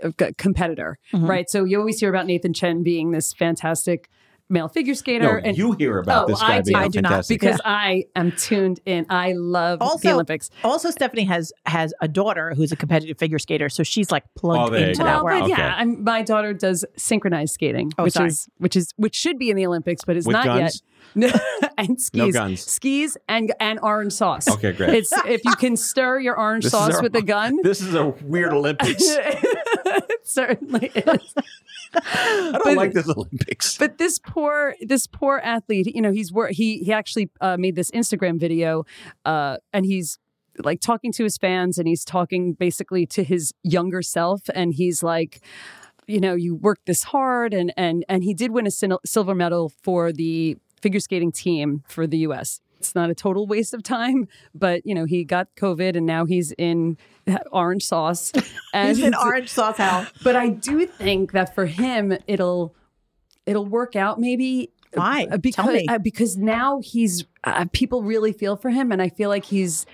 [0.03, 1.27] uh, competitor, Mm-hmm.
[1.27, 1.51] right?
[1.51, 4.09] So you always hear about Nathan Chen being this fantastic
[4.51, 6.83] male figure skater, No, you hear about Oh, this guy I being do.
[6.85, 7.41] I do not, fantastic.
[7.41, 9.07] because I am tuned in.
[9.09, 10.51] I love the Olympics.
[10.63, 14.41] also Stephanie has has a daughter who's a competitive figure skater, so she's like Oh,
[14.41, 15.05] plugged there you into go.
[15.05, 15.41] that Well, world.
[15.43, 15.63] but Okay.
[15.63, 18.29] yeah, I'm, my daughter does synchronized skating, Oh, which sorry.
[18.29, 20.83] is which is which should be in the Olympics, but is With not guns?
[20.83, 20.83] yet.
[21.79, 22.61] and skis, no guns.
[22.65, 24.49] skis, and and orange sauce.
[24.49, 24.91] Okay, great.
[24.95, 27.59] It's if you can stir your orange This sauce our- with a gun.
[27.63, 29.03] This is a weird Olympics.
[29.87, 31.35] it certainly is.
[31.95, 33.77] I don't But- like this Olympics.
[33.79, 37.77] But this poor, this poor athlete, you know, he's wor- he he actually uh, made
[37.77, 38.85] this Instagram video,
[39.25, 40.19] uh, and he's
[40.65, 45.03] like talking to his fans, and he's talking basically to his younger self, and he's
[45.03, 45.41] like,
[46.07, 49.35] you know, you worked this hard, and and and he did win a sil- silver
[49.35, 52.61] medal for the figure skating team for the U.S.
[52.83, 56.25] It's not a total waste of time, but you know, he got COVID, and now
[56.25, 56.97] he's in
[57.53, 58.33] orange sauce,
[58.75, 60.07] and He's in orange sauce hell.
[60.25, 62.75] but I do think that for him, it'll
[63.47, 65.27] it'll work out maybe Why?
[65.31, 65.87] Uh, because Tell me.
[65.89, 69.87] uh, because now he's uh, people really feel for him, and I feel like he's,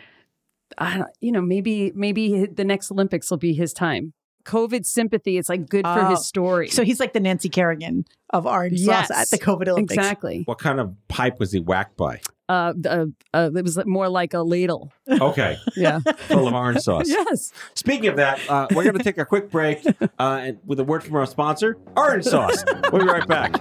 [0.79, 4.12] I don't, you know, maybe maybe the next Olympics will be his time.
[4.44, 6.09] COVID sympathy, it's like good for Oh.
[6.11, 6.68] his story.
[6.68, 9.09] so he's like the Nancy Kerrigan of orange Yes.
[9.09, 9.92] sauce at the COVID Olympics.
[9.98, 10.42] exactly.
[10.46, 12.22] What kind of pipe was he whacked by?
[12.48, 14.90] Uh, uh, uh, it was more like a ladle.
[15.11, 16.00] Okay, Yeah.
[16.28, 17.08] full of orange sauce.
[17.08, 17.52] yes.
[17.74, 19.84] Speaking of that, uh, we're going to take a quick break
[20.18, 22.64] uh, with a word from our sponsor, Orange Sauce.
[22.90, 23.61] We'll be right back.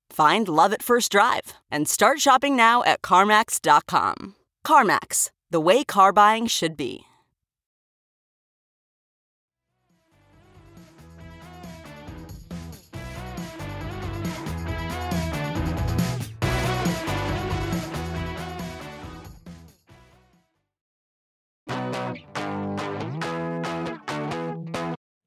[0.11, 4.35] Find love at first drive and start shopping now at CarMax.com.
[4.67, 7.05] CarMax, the way car buying should be.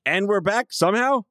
[0.07, 1.23] And we're back somehow.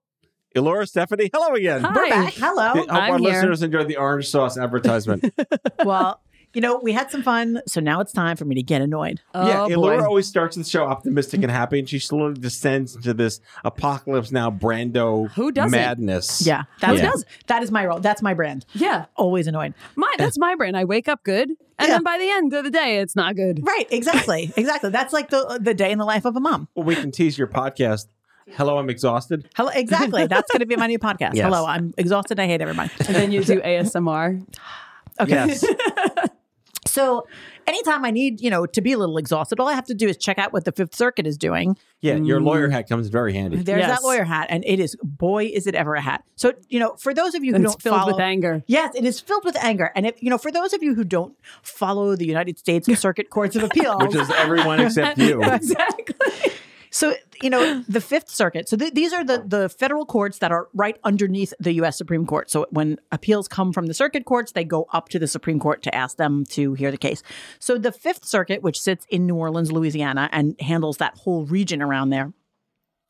[0.55, 1.81] Elura, Stephanie, hello again.
[1.81, 1.93] Hi.
[1.95, 2.33] We're back.
[2.35, 2.67] Hello.
[2.69, 3.29] Hope I'm our here.
[3.31, 5.33] listeners enjoyed the orange sauce advertisement.
[5.83, 6.21] well,
[6.53, 9.19] you know, we had some fun, so now it's time for me to get annoyed.
[9.33, 10.05] Oh, yeah, Oh, Elura boy.
[10.05, 14.51] always starts the show optimistic and happy, and she slowly descends into this apocalypse now
[14.51, 15.71] Brando Who doesn't?
[15.71, 16.45] madness.
[16.45, 17.11] Yeah, that's Yeah.
[17.47, 17.99] that is my role.
[17.99, 18.67] That's my brand.
[18.73, 19.05] Yeah.
[19.15, 19.73] Always annoyed.
[19.95, 20.77] My, that's my brand.
[20.77, 21.87] I wake up good, and Yeah.
[21.95, 23.65] then by the end of the day, it's not good.
[23.65, 23.87] Right.
[23.89, 24.53] Exactly.
[24.55, 24.91] exactly.
[24.91, 26.67] That's like the the day in the life of a mom.
[26.75, 28.05] Well, we can tease your podcast.
[28.51, 29.49] Hello, I'm exhausted.
[29.55, 29.69] Hello.
[29.73, 30.27] Exactly.
[30.27, 31.35] That's going to be my new podcast.
[31.35, 31.45] Yes.
[31.45, 31.65] Hello.
[31.65, 32.39] I'm exhausted.
[32.39, 32.91] I hate everybody.
[33.07, 34.45] And then you do ASMR.
[35.19, 35.31] Okay.
[35.31, 35.65] Yes.
[36.93, 37.25] So
[37.65, 40.07] anytime I need, you know, to be a little exhausted, all I have to do
[40.07, 41.75] is check out what the Fifth Circuit is doing.
[42.01, 42.45] Yeah, your mm.
[42.45, 43.57] lawyer hat comes very handy.
[43.57, 43.89] There's Yes.
[43.99, 46.23] that lawyer hat, and it is boy, is it ever a hat.
[46.35, 48.63] So you know, for those of you who it's don't filled follow, with anger.
[48.67, 51.03] Yes, it is filled with anger, and if you know, for those of you who
[51.03, 55.41] don't follow the United States Circuit Courts of Appeal, Which is everyone except you.
[55.43, 56.51] exactly.
[56.93, 58.69] So you know the Fifth Circuit.
[58.69, 61.97] So th- these are the the federal courts that are right underneath the U.S.
[61.97, 62.49] Supreme Court.
[62.49, 65.81] So when appeals come from the circuit courts, they go up to the Supreme Court
[65.83, 67.23] to ask them to hear the case.
[67.59, 71.81] So the Fifth Circuit, which sits in New Orleans, Louisiana, and handles that whole region
[71.81, 72.31] around there,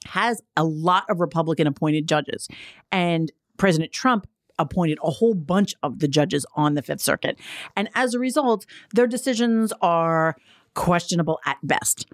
[0.06, 2.48] has a lot of Republican appointed judges,
[2.92, 4.28] and President Trump
[4.60, 7.38] appointed a whole bunch of the judges on the Fifth Circuit.
[7.76, 10.36] And as a result, their decisions are
[10.74, 12.08] questionable at best.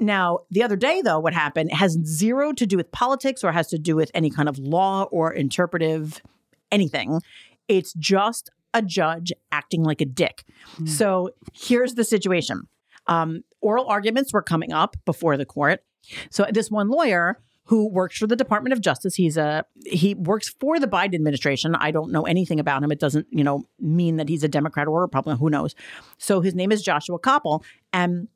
[0.00, 3.68] Now, the other day, though, what happened has zero to do with politics or has
[3.68, 6.22] to do with any kind of law or interpretive
[6.70, 7.20] anything.
[7.68, 10.44] It's just a judge acting like a dick.
[10.86, 12.68] So here's the situation
[13.06, 15.82] um, oral arguments were coming up before the court.
[16.30, 20.48] So this one lawyer who works for the Department of Justice, he's a he works
[20.60, 21.74] for the Biden administration.
[21.74, 22.90] I don't know anything about him.
[22.92, 25.38] It doesn't, you know, mean that he's a Democrat or a Republican.
[25.38, 25.74] Who knows?
[26.16, 28.28] So his name is Joshua Koppel, and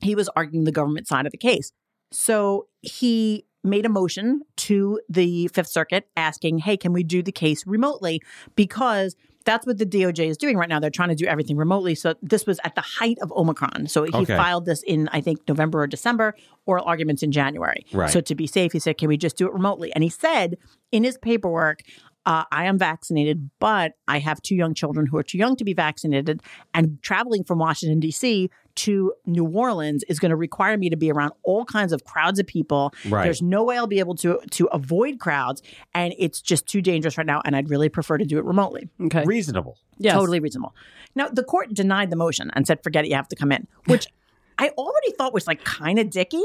[0.00, 1.72] he was arguing the government side of the case.
[2.12, 7.32] So he made a motion to the Fifth Circuit asking, hey, can we do the
[7.32, 8.22] case remotely?
[8.54, 10.80] Because That's what the DOJ is doing right now.
[10.80, 11.94] They're trying to do everything remotely.
[11.94, 13.86] So this was at the height of Omicron.
[13.86, 14.36] So he Okay.
[14.36, 16.34] filed this in, I think, November or December,
[16.66, 17.86] oral arguments in January.
[17.92, 18.10] Right.
[18.10, 19.92] So to be safe, he said, can we just do it remotely?
[19.94, 20.56] And he said
[20.90, 21.82] in his paperwork,
[22.26, 25.64] uh, I am vaccinated, but I have two young children who are too young to
[25.64, 26.42] be vaccinated.
[26.74, 28.50] And traveling from Washington, D.C.
[28.76, 32.38] to New Orleans is going to require me to be around all kinds of crowds
[32.38, 32.92] of people.
[33.08, 33.24] Right.
[33.24, 35.62] There's no way I'll be able to to avoid crowds,
[35.94, 37.42] and it's just too dangerous right now.
[37.44, 38.88] And I'd really prefer to do it remotely.
[39.00, 39.24] Okay.
[39.24, 39.78] Reasonable.
[39.98, 40.14] Yes.
[40.14, 40.74] Totally reasonable.
[41.14, 43.66] Now, the court denied the motion and said, forget it, you have to come in,
[43.86, 44.06] which
[44.58, 46.42] I already thought was like kind of dicky.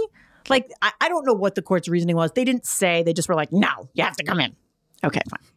[0.50, 2.32] Like, I, I don't know what the court's reasoning was.
[2.32, 4.56] They didn't say, they just were like, no, you have to come in.
[5.04, 5.48] Okay, fine.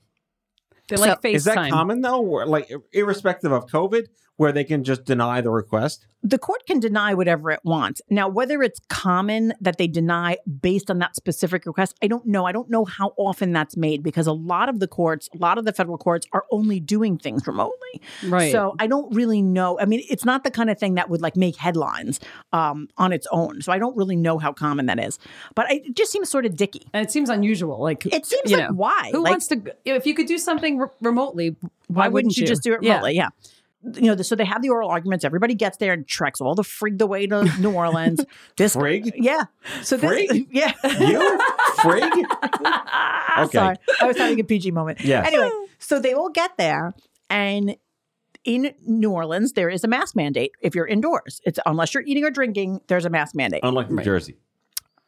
[0.88, 1.34] They like FaceTime.
[1.34, 2.20] Is that common though?
[2.20, 4.06] Where, like irrespective of COVID,
[4.36, 6.06] where they can just deny the request?
[6.26, 8.00] The court can deny whatever it wants.
[8.08, 12.46] Now, whether it's common that they deny based on that specific request, I don't know.
[12.46, 15.58] I don't know how often that's made because a lot of the courts, a lot
[15.58, 18.00] of the federal courts are only doing things remotely.
[18.26, 18.50] Right.
[18.50, 19.78] So I don't really know.
[19.78, 22.20] I mean, it's not the kind of thing that would like make headlines
[22.54, 23.60] um, on its own.
[23.60, 25.18] So I don't really know how common that is.
[25.54, 26.88] But I, it just seems sort of dicky.
[26.94, 27.82] And it seems unusual.
[27.82, 29.10] Like It seems you like know, why?
[29.12, 29.60] Who Like- wants to?
[29.84, 31.50] If you could do something re- remotely,
[31.88, 32.92] why, Why wouldn't you, just do it Yeah.
[32.94, 33.14] remotely?
[33.16, 33.28] Yeah.
[33.94, 35.24] You know, so they have the oral arguments.
[35.24, 38.20] Everybody gets there and treks all the frig the way to New Orleans.
[38.56, 39.12] This Frig?
[39.16, 39.44] yeah.
[39.82, 40.46] So this, Frig?
[40.50, 40.72] yeah.
[40.84, 41.38] You
[41.78, 42.10] frig?
[43.36, 43.58] Okay.
[43.58, 45.00] Sorry, I was having a PG moment.
[45.00, 45.22] Yeah.
[45.26, 46.94] Anyway, so they all get there,
[47.28, 47.76] and
[48.44, 51.40] in New Orleans, there is a mask mandate if you're indoors.
[51.44, 53.60] It's unless you're eating or drinking, there's a mask mandate.
[53.64, 54.36] Unlike New Jersey.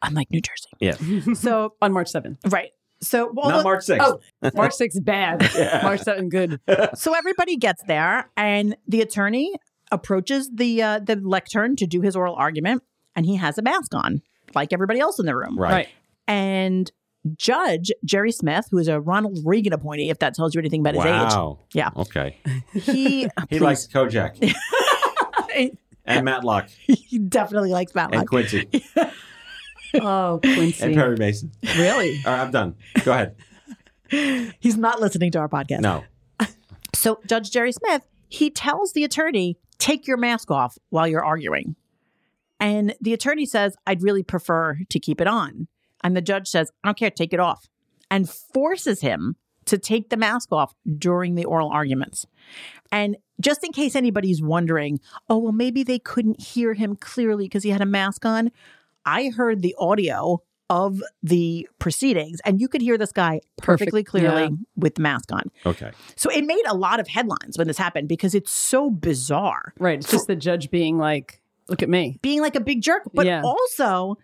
[0.02, 0.68] Unlike New Jersey.
[0.80, 1.34] Yeah.
[1.34, 2.38] So on March seventh.
[2.46, 2.70] right.
[3.00, 3.98] So well, Not March 6th.
[4.42, 5.40] Oh, March sixth bad.
[5.82, 6.60] March seventh good.
[6.94, 9.52] so everybody gets there, and the attorney
[9.92, 12.82] approaches the uh, the lectern to do his oral argument,
[13.14, 14.22] and he has a mask on,
[14.54, 15.58] like everybody else in the room.
[15.58, 15.72] Right.
[15.72, 15.88] Right.
[16.26, 16.90] And
[17.36, 20.94] Judge Jerry Smith, who is a Ronald Reagan appointee, if that tells you anything about
[20.94, 21.58] his age, Wow.
[21.72, 21.90] Yeah.
[21.96, 22.38] Okay.
[22.72, 24.54] he He likes Kojak
[26.04, 28.28] and Matlock he definitely likes and Matlock.
[28.28, 28.68] Quincy
[30.02, 30.84] Oh, Quincy.
[30.84, 31.52] and Perry Mason.
[31.76, 32.20] really?
[32.26, 32.74] All right, I'm done.
[33.04, 33.36] Go ahead.
[34.60, 35.80] He's not listening to our podcast.
[35.80, 36.04] No.
[36.94, 41.76] So Judge Jerry Smith, he tells the attorney, take your mask off while you're arguing.
[42.58, 45.68] And the attorney says, I'd really prefer to keep it on.
[46.02, 47.68] And the judge says, I don't care, take it off.
[48.10, 52.24] And forces him to take the mask off during the oral arguments.
[52.90, 57.62] And just in case anybody's wondering, oh, well, maybe they couldn't hear him clearly because
[57.62, 58.50] he had a mask on.
[59.06, 64.02] I heard the audio of the proceedings, and you could hear this guy Perfect, perfectly
[64.02, 64.48] clearly yeah.
[64.74, 65.50] with the mask on.
[65.64, 65.92] Okay.
[66.16, 69.72] So it made a lot of headlines when this happened because it's so bizarre.
[69.78, 69.98] Right.
[69.98, 73.26] It's just the judge being like, "Look at me." Being like a big jerk, but
[73.26, 73.42] Yeah.
[73.44, 74.18] also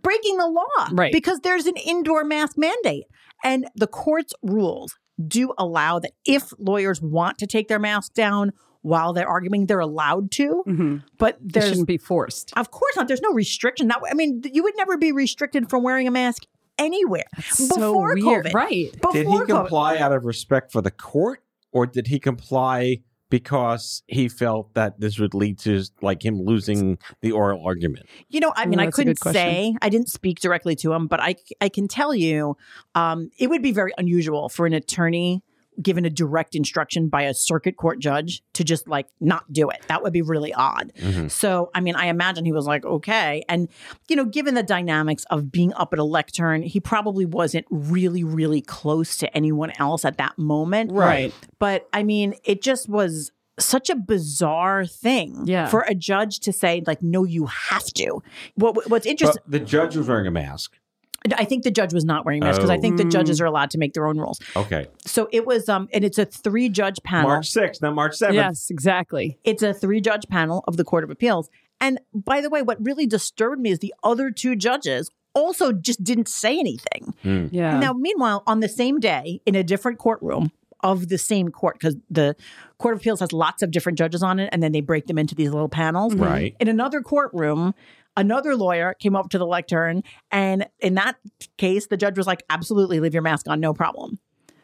[0.00, 0.88] breaking the law.
[0.92, 1.12] Right.
[1.12, 3.04] Because there's an indoor mask mandate.
[3.42, 4.96] And the court's rules
[5.28, 8.52] do allow that if lawyers want to take their mask down
[8.84, 10.62] while they're arguing, they're allowed to.
[10.66, 11.02] Mhm.
[11.18, 12.52] But It there's shouldn't be forced.
[12.56, 13.08] of course not.
[13.08, 13.88] There's no restriction.
[13.88, 16.44] That I mean, you would never be restricted from wearing a mask
[16.78, 18.46] anywhere so before weird.
[18.46, 18.52] COVID.
[18.54, 18.92] Right.
[18.92, 19.46] Before Did he COVID.
[19.46, 21.42] comply out of respect for the court
[21.72, 22.98] or did he comply
[23.30, 28.06] because he felt that this would lead to like him losing the oral argument?
[28.28, 29.74] You know, I mean, Ooh, I couldn't say.
[29.82, 32.56] I didn't speak directly to him, but I I can tell you,
[32.94, 35.42] um, it would be very unusual for an attorney
[35.82, 39.80] given a direct instruction by a circuit court judge to just like not do it.
[39.88, 40.92] That would be really odd.
[40.98, 41.30] Mhm.
[41.30, 43.44] So, I mean, I imagine he was like, okay.
[43.48, 43.68] And,
[44.08, 48.24] you know, given the dynamics of being up at a lectern, he probably wasn't really,
[48.24, 50.92] really close to anyone else at that moment.
[50.92, 51.32] Right.
[51.58, 55.68] But I mean, it just was such a bizarre thing Yeah.
[55.68, 58.20] for a judge to say, like, no, you have to.
[58.56, 60.76] What, what's interesting, But the judge was wearing a mask.
[61.36, 62.80] I think the judge was not wearing masks because I Oh.
[62.80, 64.38] think the judges are allowed to make their own rules.
[64.54, 64.86] Okay.
[65.06, 67.30] So it was, um, and it's a three judge panel.
[67.30, 68.34] March 6th, not March 7th.
[68.34, 69.38] Yes, exactly.
[69.44, 71.48] It's a three judge panel of the Court of Appeals.
[71.80, 76.04] And by the way, what really disturbed me is the other two judges also just
[76.04, 77.14] didn't say anything.
[77.50, 77.78] Yeah.
[77.78, 81.96] Now, meanwhile, on the same day in a different courtroom of the same court, because
[82.10, 82.36] the
[82.78, 85.16] Court of Appeals has lots of different judges on it, and then they break them
[85.18, 86.14] into these little panels.
[86.14, 86.54] Right.
[86.60, 87.74] In another courtroom,
[88.16, 91.16] another lawyer came up to the lectern, and in that
[91.56, 94.18] case, the judge was like, "Absolutely, leave your mask on, no problem."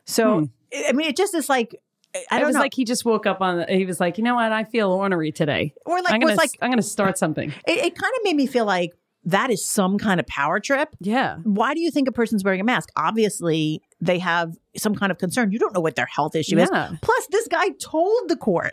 [0.06, 0.44] So, hmm.
[0.88, 1.76] I mean, it just is like.
[2.12, 2.60] I it don't it was know.
[2.62, 3.58] like he just woke up on.
[3.58, 4.50] The, he was like, you know what?
[4.50, 5.74] I feel ornery today.
[5.86, 7.50] Or like I'm was gonna, like I'm gonna start something.
[7.68, 10.88] it, it kind of made me feel like that is some kind of power trip.
[11.00, 11.37] Yeah.
[11.42, 12.88] Why do you think a person's wearing a mask?
[12.96, 15.52] Obviously, they have some kind of concern.
[15.52, 16.92] You don't know what their health issue Yeah.
[16.92, 16.98] is.
[17.02, 18.72] Plus, this guy told the court,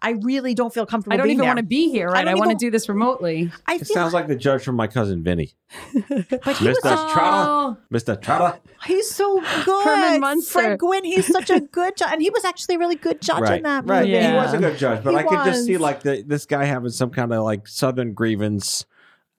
[0.00, 2.26] "I really don't feel comfortable." I don't being even there." want to be here, right?
[2.28, 3.50] I, don't want to do this remotely.
[3.66, 5.54] I It feel sounds like the judge from my cousin Vinny.
[6.08, 7.12] but he was Mr.
[7.12, 7.80] Trotter.
[7.92, 8.20] Mr.
[8.22, 8.58] Trotter.
[8.86, 9.84] He's so good.
[9.84, 10.60] Herman Munster.
[10.60, 12.12] Fred Gwynne, he's such a good judge.
[12.12, 14.06] And he was actually a really good judge Right, in that right.
[14.06, 14.24] movie.
[14.26, 16.64] He was a good judge, but He I could just see like the, this guy
[16.66, 18.86] having some kind of like southern grievance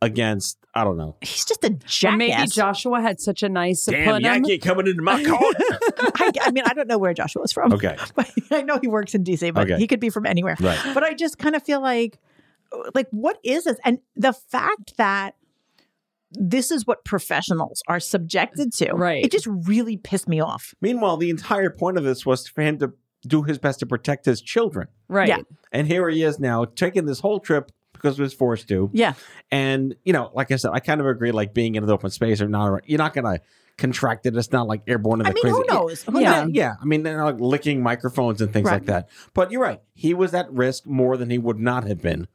[0.01, 1.15] against I don't know.
[1.21, 2.17] He's just a Or jackass.
[2.17, 4.21] maybe Joshua had such a nice Damn put him.
[4.21, 5.55] Yankee coming into my court.
[6.15, 7.73] I, I mean, I don't know where Joshua was from.
[7.73, 7.97] Okay.
[8.15, 9.77] But I know he works in DC, but Okay.
[9.79, 10.55] he could be from anywhere.
[10.59, 10.79] Right.
[10.93, 12.19] But I just kind of feel like,
[12.93, 13.77] like, what is this?
[13.83, 15.35] And the fact that
[16.31, 19.25] this is what professionals are subjected to, Right.
[19.25, 20.75] It just really pissed me off.
[20.81, 22.93] Meanwhile, the entire point of this was for him to
[23.27, 24.87] do his best to protect his children.
[25.07, 25.27] Right.
[25.29, 25.39] Yeah.
[25.71, 28.89] And here he is now taking this whole trip because he was forced to.
[28.93, 29.13] Yeah.
[29.51, 32.09] And, you know, like I said, I kind of agree, like being in an open
[32.09, 33.41] space or not, you're not going to
[33.77, 34.35] contract it.
[34.35, 35.55] It's not like airborne and I the mean, crazy.
[35.57, 36.03] who knows?
[36.03, 36.43] Who Yeah.
[36.45, 36.51] knows?
[36.53, 36.73] Yeah.
[36.81, 38.73] I mean, they're like licking microphones and things Right.
[38.75, 39.09] like that.
[39.33, 39.81] But you're right.
[39.93, 42.27] He was at risk more than he would not have been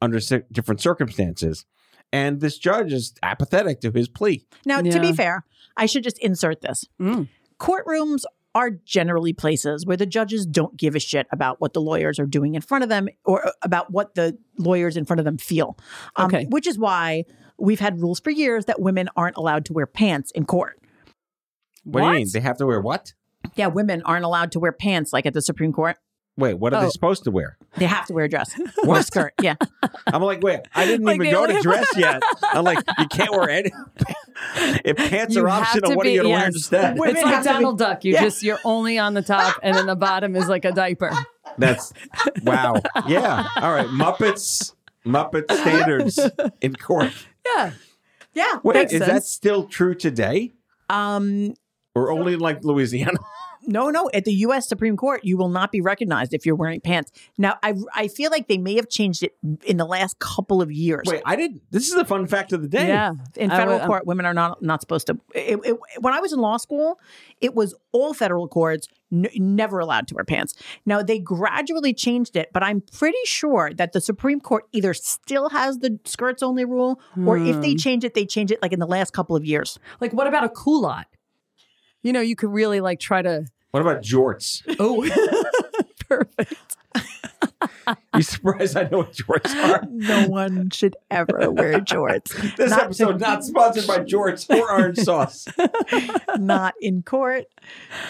[0.00, 1.64] under ci- different circumstances.
[2.12, 4.46] And this judge is apathetic to his plea.
[4.64, 5.44] Now, to be fair,
[5.76, 6.86] I should just insert this.
[7.00, 7.28] Mm.
[7.60, 8.22] Courtrooms
[8.54, 12.26] are generally places where the judges don't give a shit about what the lawyers are
[12.26, 15.38] doing in front of them or uh, about what the lawyers in front of them
[15.38, 15.78] feel.
[16.16, 16.46] Um, Okay.
[16.48, 17.24] Which is why
[17.58, 20.78] we've had rules for years that women aren't allowed to wear pants in court.
[21.84, 22.26] What, do you mean?
[22.32, 23.14] They have to wear what?
[23.54, 25.96] Yeah, women aren't allowed to wear pants like at the Supreme Court.
[26.38, 26.84] Wait, what are Oh.
[26.84, 27.58] they supposed to wear?
[27.76, 28.54] They have to wear a dress
[28.86, 29.34] or a skirt.
[29.42, 29.56] Yeah.
[30.06, 32.22] I'm like, wait, I didn't Like even go to dress yet.
[32.44, 33.70] I'm like, you can't wear any.
[34.84, 36.54] if pants You are optional, to what are you going to wear yes.
[36.54, 36.96] instead?
[36.98, 38.04] Women it's like have to be- Donald Duck.
[38.04, 38.22] You Yeah.
[38.22, 41.10] just you're only on the top, and then the bottom is like a diaper.
[41.58, 41.92] That's
[42.44, 42.76] wow.
[43.08, 43.48] Yeah.
[43.56, 43.88] All right.
[43.88, 44.74] Muppets.
[45.04, 46.20] Muppet standards
[46.60, 47.12] in court.
[47.46, 47.72] Yeah.
[48.34, 48.58] Yeah.
[48.62, 50.52] Wait, Makes is that still true today,
[50.90, 51.54] Um,
[51.94, 53.18] or only like Louisiana?
[53.68, 54.08] No, no.
[54.14, 54.68] At the U.S.
[54.68, 57.12] Supreme Court, you will not be recognized if you're wearing pants.
[57.36, 60.72] Now, I I feel like they may have changed it in the last couple of
[60.72, 61.02] years.
[61.06, 61.62] Wait, I didn't.
[61.70, 62.88] This is a fun fact of the day.
[62.88, 63.12] Yeah.
[63.36, 65.18] in I federal would- um, court, women are not not supposed to.
[65.34, 66.98] It, it, when I was in law school,
[67.40, 70.54] it was all federal courts n- never allowed to wear pants.
[70.86, 75.50] Now they gradually changed it, but I'm pretty sure that the Supreme Court either still
[75.50, 78.80] has the skirts only rule, or if they change it, they change it like in
[78.80, 79.78] the last couple of years.
[80.00, 81.04] Like, what about a culotte?
[82.02, 83.44] You know, you could really like try to.
[83.70, 84.62] What about jorts?
[84.78, 85.06] Oh,
[86.08, 86.54] perfect.
[88.14, 89.82] You surprised I know what jorts are?
[89.90, 92.32] No one should ever wear jorts.
[92.56, 95.46] This Not- episode not sponsored by jorts or orange sauce.
[96.36, 97.44] not in court.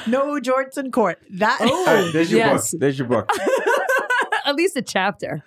[0.06, 1.18] No jorts in court.
[1.30, 2.72] That All right, there's your Yes.
[2.72, 2.80] book.
[2.80, 3.30] There's your book.
[4.44, 5.44] At least a chapter.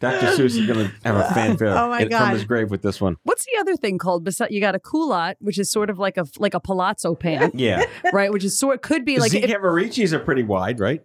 [0.00, 0.26] Dr.
[0.28, 2.26] Seuss is going to have a fanfare Oh my in- God.
[2.26, 3.16] from his grave with this one.
[3.24, 4.24] What's the other thing called?
[4.24, 7.54] Besides, you got a culotte, which is sort of like a like a palazzo pant,
[7.58, 7.84] Yeah.
[8.12, 8.32] right?
[8.32, 9.50] Which is sort could be Like Zeke if,
[10.12, 11.02] are pretty wide, right?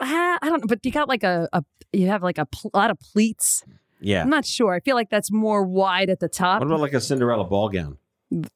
[0.00, 2.70] ah, I don't know, but you got like a, a you have like a pl-
[2.74, 3.64] lot of pleats.
[4.00, 4.22] Yeah.
[4.22, 4.74] I'm not sure.
[4.74, 6.60] I feel like that's more wide at the top.
[6.60, 7.98] What about like a Cinderella ball gown?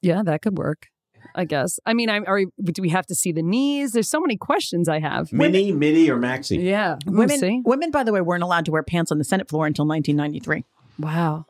[0.01, 0.89] yeah, that could work.
[1.35, 1.79] I guess.
[1.87, 2.25] I mean, I'm.
[2.27, 3.93] Are we, do we have to see the knees?
[3.93, 5.33] There's so many questions I have.
[5.33, 6.63] Mini, midi, or maxi?
[6.63, 7.63] Yeah, We'll women, see.
[7.65, 10.65] women, by the way, weren't allowed to wear pants on the Senate floor until 1993.
[10.99, 11.47] Wow.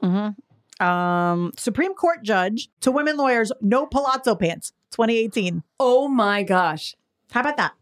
[0.81, 4.73] Um, Supreme Court judge to women lawyers, no palazzo pants.
[4.93, 5.63] 2018.
[5.81, 6.95] Oh my gosh.
[7.31, 7.73] How about that?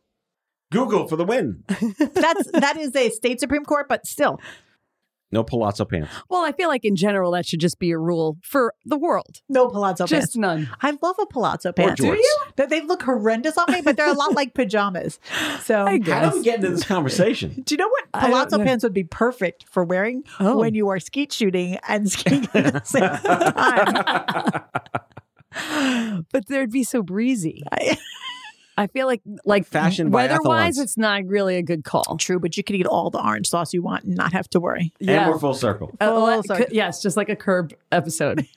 [0.71, 1.65] Google for the win.
[1.69, 4.41] That's that is a state Supreme Court, but still,
[5.33, 6.11] No palazzo pants.
[6.29, 9.43] Well, I feel like in general that should just be a rule for the world.
[9.49, 10.27] no palazzo Just pants.
[10.29, 10.69] Just none.
[10.83, 12.01] I love a palazzo pants.
[12.01, 12.15] jorts.
[12.15, 12.37] Do you?
[12.57, 15.21] That they look horrendous on me, but they're a lot like pajamas.
[15.63, 16.33] So, I How guess.
[16.33, 17.63] do we get into this conversation?
[17.65, 18.65] do you know what palazzo know.
[18.65, 20.59] pants would be perfect for wearing Oh.
[20.59, 23.03] when you are skeet shooting and skiing at the same
[25.55, 26.25] time?
[26.33, 27.63] But they'd be so breezy.
[27.73, 27.99] I-
[28.79, 30.83] I feel like like Fashioned by weather-wise, Athelons.
[30.83, 32.17] it's not really a good call.
[32.19, 34.61] True, but you could eat all the orange sauce you want and not have to
[34.61, 34.93] worry.
[35.07, 35.95] And we're full circle.
[36.01, 36.67] Uh, Full le- circle.
[36.69, 38.47] c- yes, just like a curb episode.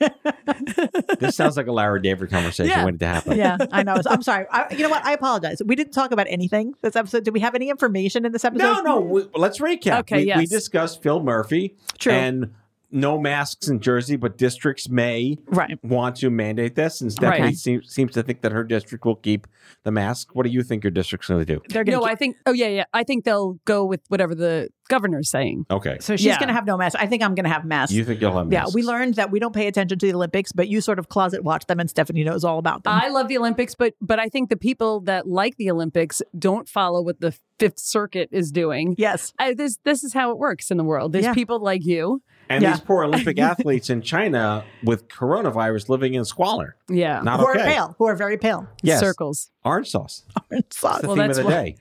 [1.18, 2.84] This sounds like a Larry David conversation Yeah.
[2.84, 3.38] waiting to happen.
[3.38, 3.96] Yeah, I know.
[4.06, 4.46] I'm sorry.
[4.50, 5.04] I, you know what?
[5.04, 5.62] I apologize.
[5.64, 7.24] We didn't talk about anything this episode.
[7.24, 8.62] Do we have any information in this episode?
[8.64, 9.00] No, no.
[9.00, 10.00] We, let's recap.
[10.00, 12.12] Okay, we, we discussed Phil Murphy True.
[12.12, 12.54] and
[12.94, 15.78] no masks in Jersey, but districts may Right.
[15.82, 17.00] want to mandate this.
[17.00, 17.56] And Stephanie Right.
[17.56, 19.46] seems, seems to think that her district will keep
[19.82, 20.28] the mask.
[20.34, 21.60] What do you think your district's going to do?
[21.68, 22.36] They're gonna no, keep- I think.
[22.46, 22.84] Oh yeah, yeah.
[22.94, 25.64] I think they'll go with whatever the governor's saying.
[25.70, 25.96] Okay.
[26.00, 26.38] so she's Yeah.
[26.38, 26.96] going to have no mask.
[27.00, 27.92] I think I'm going to have masks.
[27.94, 30.52] You think you'll have yeah, we learned that we don't pay attention to the Olympics,
[30.52, 32.92] but you sort of closet watch them, and Stephanie knows all about them.
[32.92, 36.68] I love the Olympics, but but I think the people that like the Olympics don't
[36.68, 38.94] follow what the Fifth Circuit is doing.
[38.98, 39.32] yes.
[39.38, 41.12] I, this this is how it works in the world.
[41.12, 41.34] There's Yeah.
[41.34, 42.72] people like you And Yeah.
[42.72, 46.76] these poor Olympic athletes in China with coronavirus living in squalor.
[46.88, 47.20] Yeah.
[47.22, 47.60] Not who okay.
[47.60, 48.68] are pale, who are very pale.
[48.82, 49.00] Yes.
[49.00, 49.50] Circles.
[49.64, 50.22] Orange sauce.
[50.50, 51.00] Orange sauce.
[51.00, 51.76] The Well, theme of the why- day.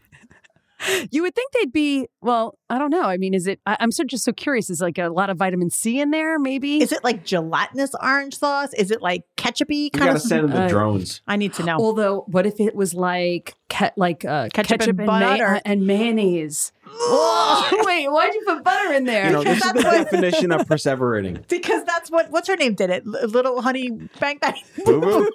[1.12, 3.04] You would think they'd be, well, I don't know.
[3.04, 4.70] I mean, is it, I, I'm so just so curious.
[4.70, 6.82] Is like a lot of vitamin C in there, maybe?
[6.82, 8.74] Is it like gelatinous orange sauce?
[8.74, 10.22] Is it like ketchupy You kind got to of?
[10.22, 11.22] send them the Uh, drones.
[11.28, 11.78] I need to know.
[11.78, 15.62] Although, what if it was like ke- like uh, Ketchup ketchup, and and, ma- butter.
[15.66, 16.72] and mayonnaise?
[16.88, 19.28] Oh, wait, why'd you put butter in there?
[19.28, 21.48] You know, this is the what- definition of perseverating.
[21.48, 23.04] because that's what what's her name did it.
[23.06, 24.56] L- little honey bang bang.
[24.86, 25.30] Boo boo.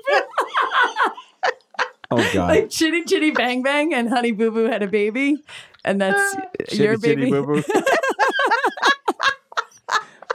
[2.11, 2.49] Oh God.
[2.49, 5.43] like Chitty Chitty Bang Bang and Honey Boo Boo had a baby,
[5.85, 6.43] and that's ah.
[6.73, 7.27] your baby.
[7.27, 7.63] chitty boo boo.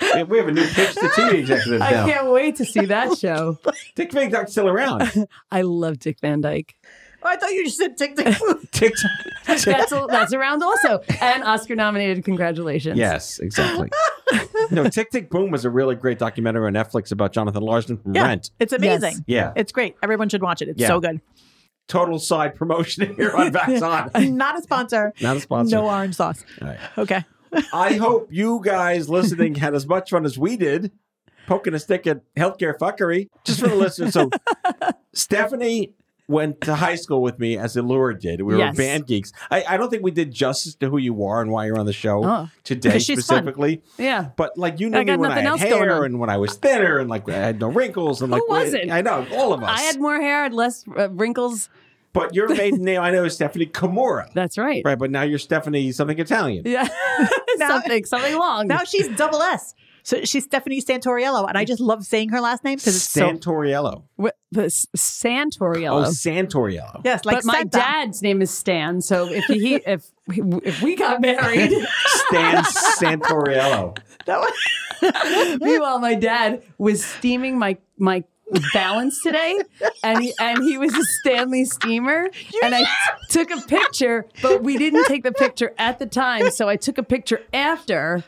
[0.02, 2.06] We- we have a new pitch to TV executive I now.
[2.06, 3.58] can't wait to see that show.
[3.96, 5.28] Dick Van Dyke's still around.
[5.52, 6.76] I love Dick Van Dyke.
[7.26, 8.68] Oh, I thought you just said tick tick boom.
[8.74, 9.12] Tick, tick.
[9.46, 12.26] That's that's around also, and Oscar nominated.
[12.26, 12.98] Congratulations.
[12.98, 13.90] Yes, exactly.
[14.72, 18.14] no, Tick Tick Boom was a really great documentary on Netflix about Jonathan Larson from
[18.14, 18.52] Yeah, Rent.
[18.60, 19.14] it's amazing.
[19.14, 19.22] Yes.
[19.28, 19.54] Yeah.
[19.56, 19.96] It's great.
[20.04, 20.68] Everyone should watch it.
[20.70, 20.88] It's Yeah.
[20.88, 21.22] so good.
[21.88, 24.38] Total side promotion here on Vax On.
[24.38, 25.14] Not a sponsor.
[25.22, 25.76] Not a sponsor.
[25.76, 26.46] No orange sauce.
[26.62, 26.78] Right.
[26.98, 27.24] Okay.
[27.72, 30.92] I hope you guys listening had as much fun as we did
[31.46, 33.30] poking a stick at healthcare fuckery.
[33.44, 34.14] Just for the listeners.
[34.14, 34.30] So,
[35.14, 35.94] Stephanie
[36.28, 38.42] went to high school with me as Elura did.
[38.42, 38.78] We were Yes.
[38.78, 39.34] band geeks.
[39.52, 41.86] I, I don't think we did justice to who you are and why you're on
[41.86, 42.50] the show Oh.
[42.64, 43.40] today Because she's fun.
[43.40, 43.82] specifically.
[43.98, 44.30] Yeah.
[44.38, 46.06] But like you knew I me got when I nothing had else going hair on.
[46.06, 48.90] and when I was thinner and like I had no wrinkles and Who like wasn't?
[48.92, 49.70] I know all of us.
[49.70, 51.70] I had more hair, and less uh, wrinkles.
[52.14, 54.32] but your maiden name I know is Stephanie Kimura.
[54.34, 54.82] That's right.
[54.86, 56.64] Right, but now you're Stephanie something Italian.
[56.66, 56.88] Yeah.
[57.58, 58.68] Now- something something long.
[58.68, 59.76] Now she's double S.
[60.04, 63.30] So she's Stephanie Santoriello, and I just love saying her last name because it's so
[63.32, 64.04] Santoriello.
[64.22, 66.06] Wh- the S- Oh, Santoriello.
[66.08, 67.02] Santoriello.
[67.06, 71.22] yes, like but my dad's name is Stan, so if he if if we got
[71.22, 71.72] married,
[72.28, 73.98] Stan Santoriello.
[74.26, 78.24] That was- meanwhile my dad was steaming my my
[78.74, 79.60] balance today,
[80.04, 82.30] and he and he was a Stanley steamer,
[82.64, 82.84] and I
[83.30, 86.98] took a picture, but we didn't take the picture at the time, so I took
[86.98, 88.24] a picture after.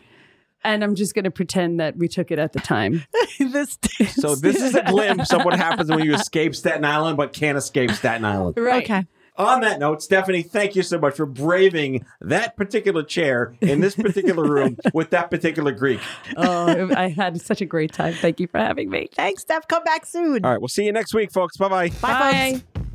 [0.66, 3.04] And I'm just going to pretend that we took it at the time.
[3.40, 3.78] this.
[4.16, 7.58] So this is a glimpse of what happens when you escape Staten Island but can't
[7.58, 8.58] escape Staten Island.
[8.58, 8.84] Right.
[8.84, 9.06] Okay.
[9.38, 13.94] On that note, Stephanie, thank you so much for braving that particular chair in this
[13.94, 16.00] particular room with that particular Greek.
[16.38, 18.14] Oh, I had such a great time.
[18.14, 19.10] Thank you for having me.
[19.14, 19.68] Thanks, Steph.
[19.68, 20.46] Come back soon.
[20.46, 21.58] All right, we'll see you next week, folks.
[21.58, 21.90] Bye bye.
[22.02, 22.86] Bye, folks.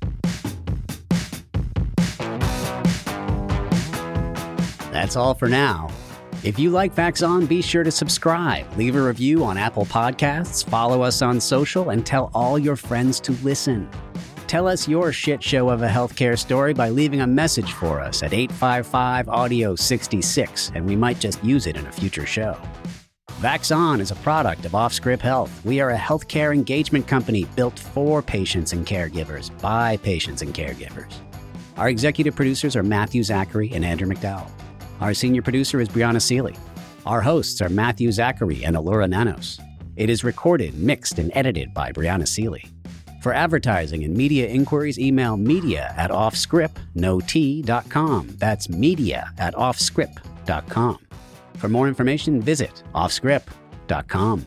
[4.91, 5.91] That's all for now.
[6.43, 10.65] If you like Vax On, be sure to subscribe, leave a review on Apple Podcasts,
[10.67, 13.91] follow us on social, and tell all your friends to listen.
[14.47, 18.23] Tell us your shit show of a healthcare story by leaving a message for us
[18.23, 22.57] at 855 Audio 66, and we might just use it in a future show.
[23.43, 25.63] Vaxon is a product of Offscript Health.
[25.67, 31.13] We are a healthcare engagement company built for patients and caregivers by patients and caregivers.
[31.77, 34.51] Our executive producers are Matthew Zachary and Andrew McDowell.
[35.01, 36.55] Our senior producer is Brianna Seely.
[37.07, 39.59] Our hosts are Matthew Zachary and Elura Nanos.
[39.97, 42.67] It is recorded, mixed, and edited by Brianna Seely.
[43.23, 48.29] For advertising and media inquiries, email media at offscript.com.
[48.39, 50.99] That's media at offscript.com.
[51.57, 54.47] For more information, visit offscript.com.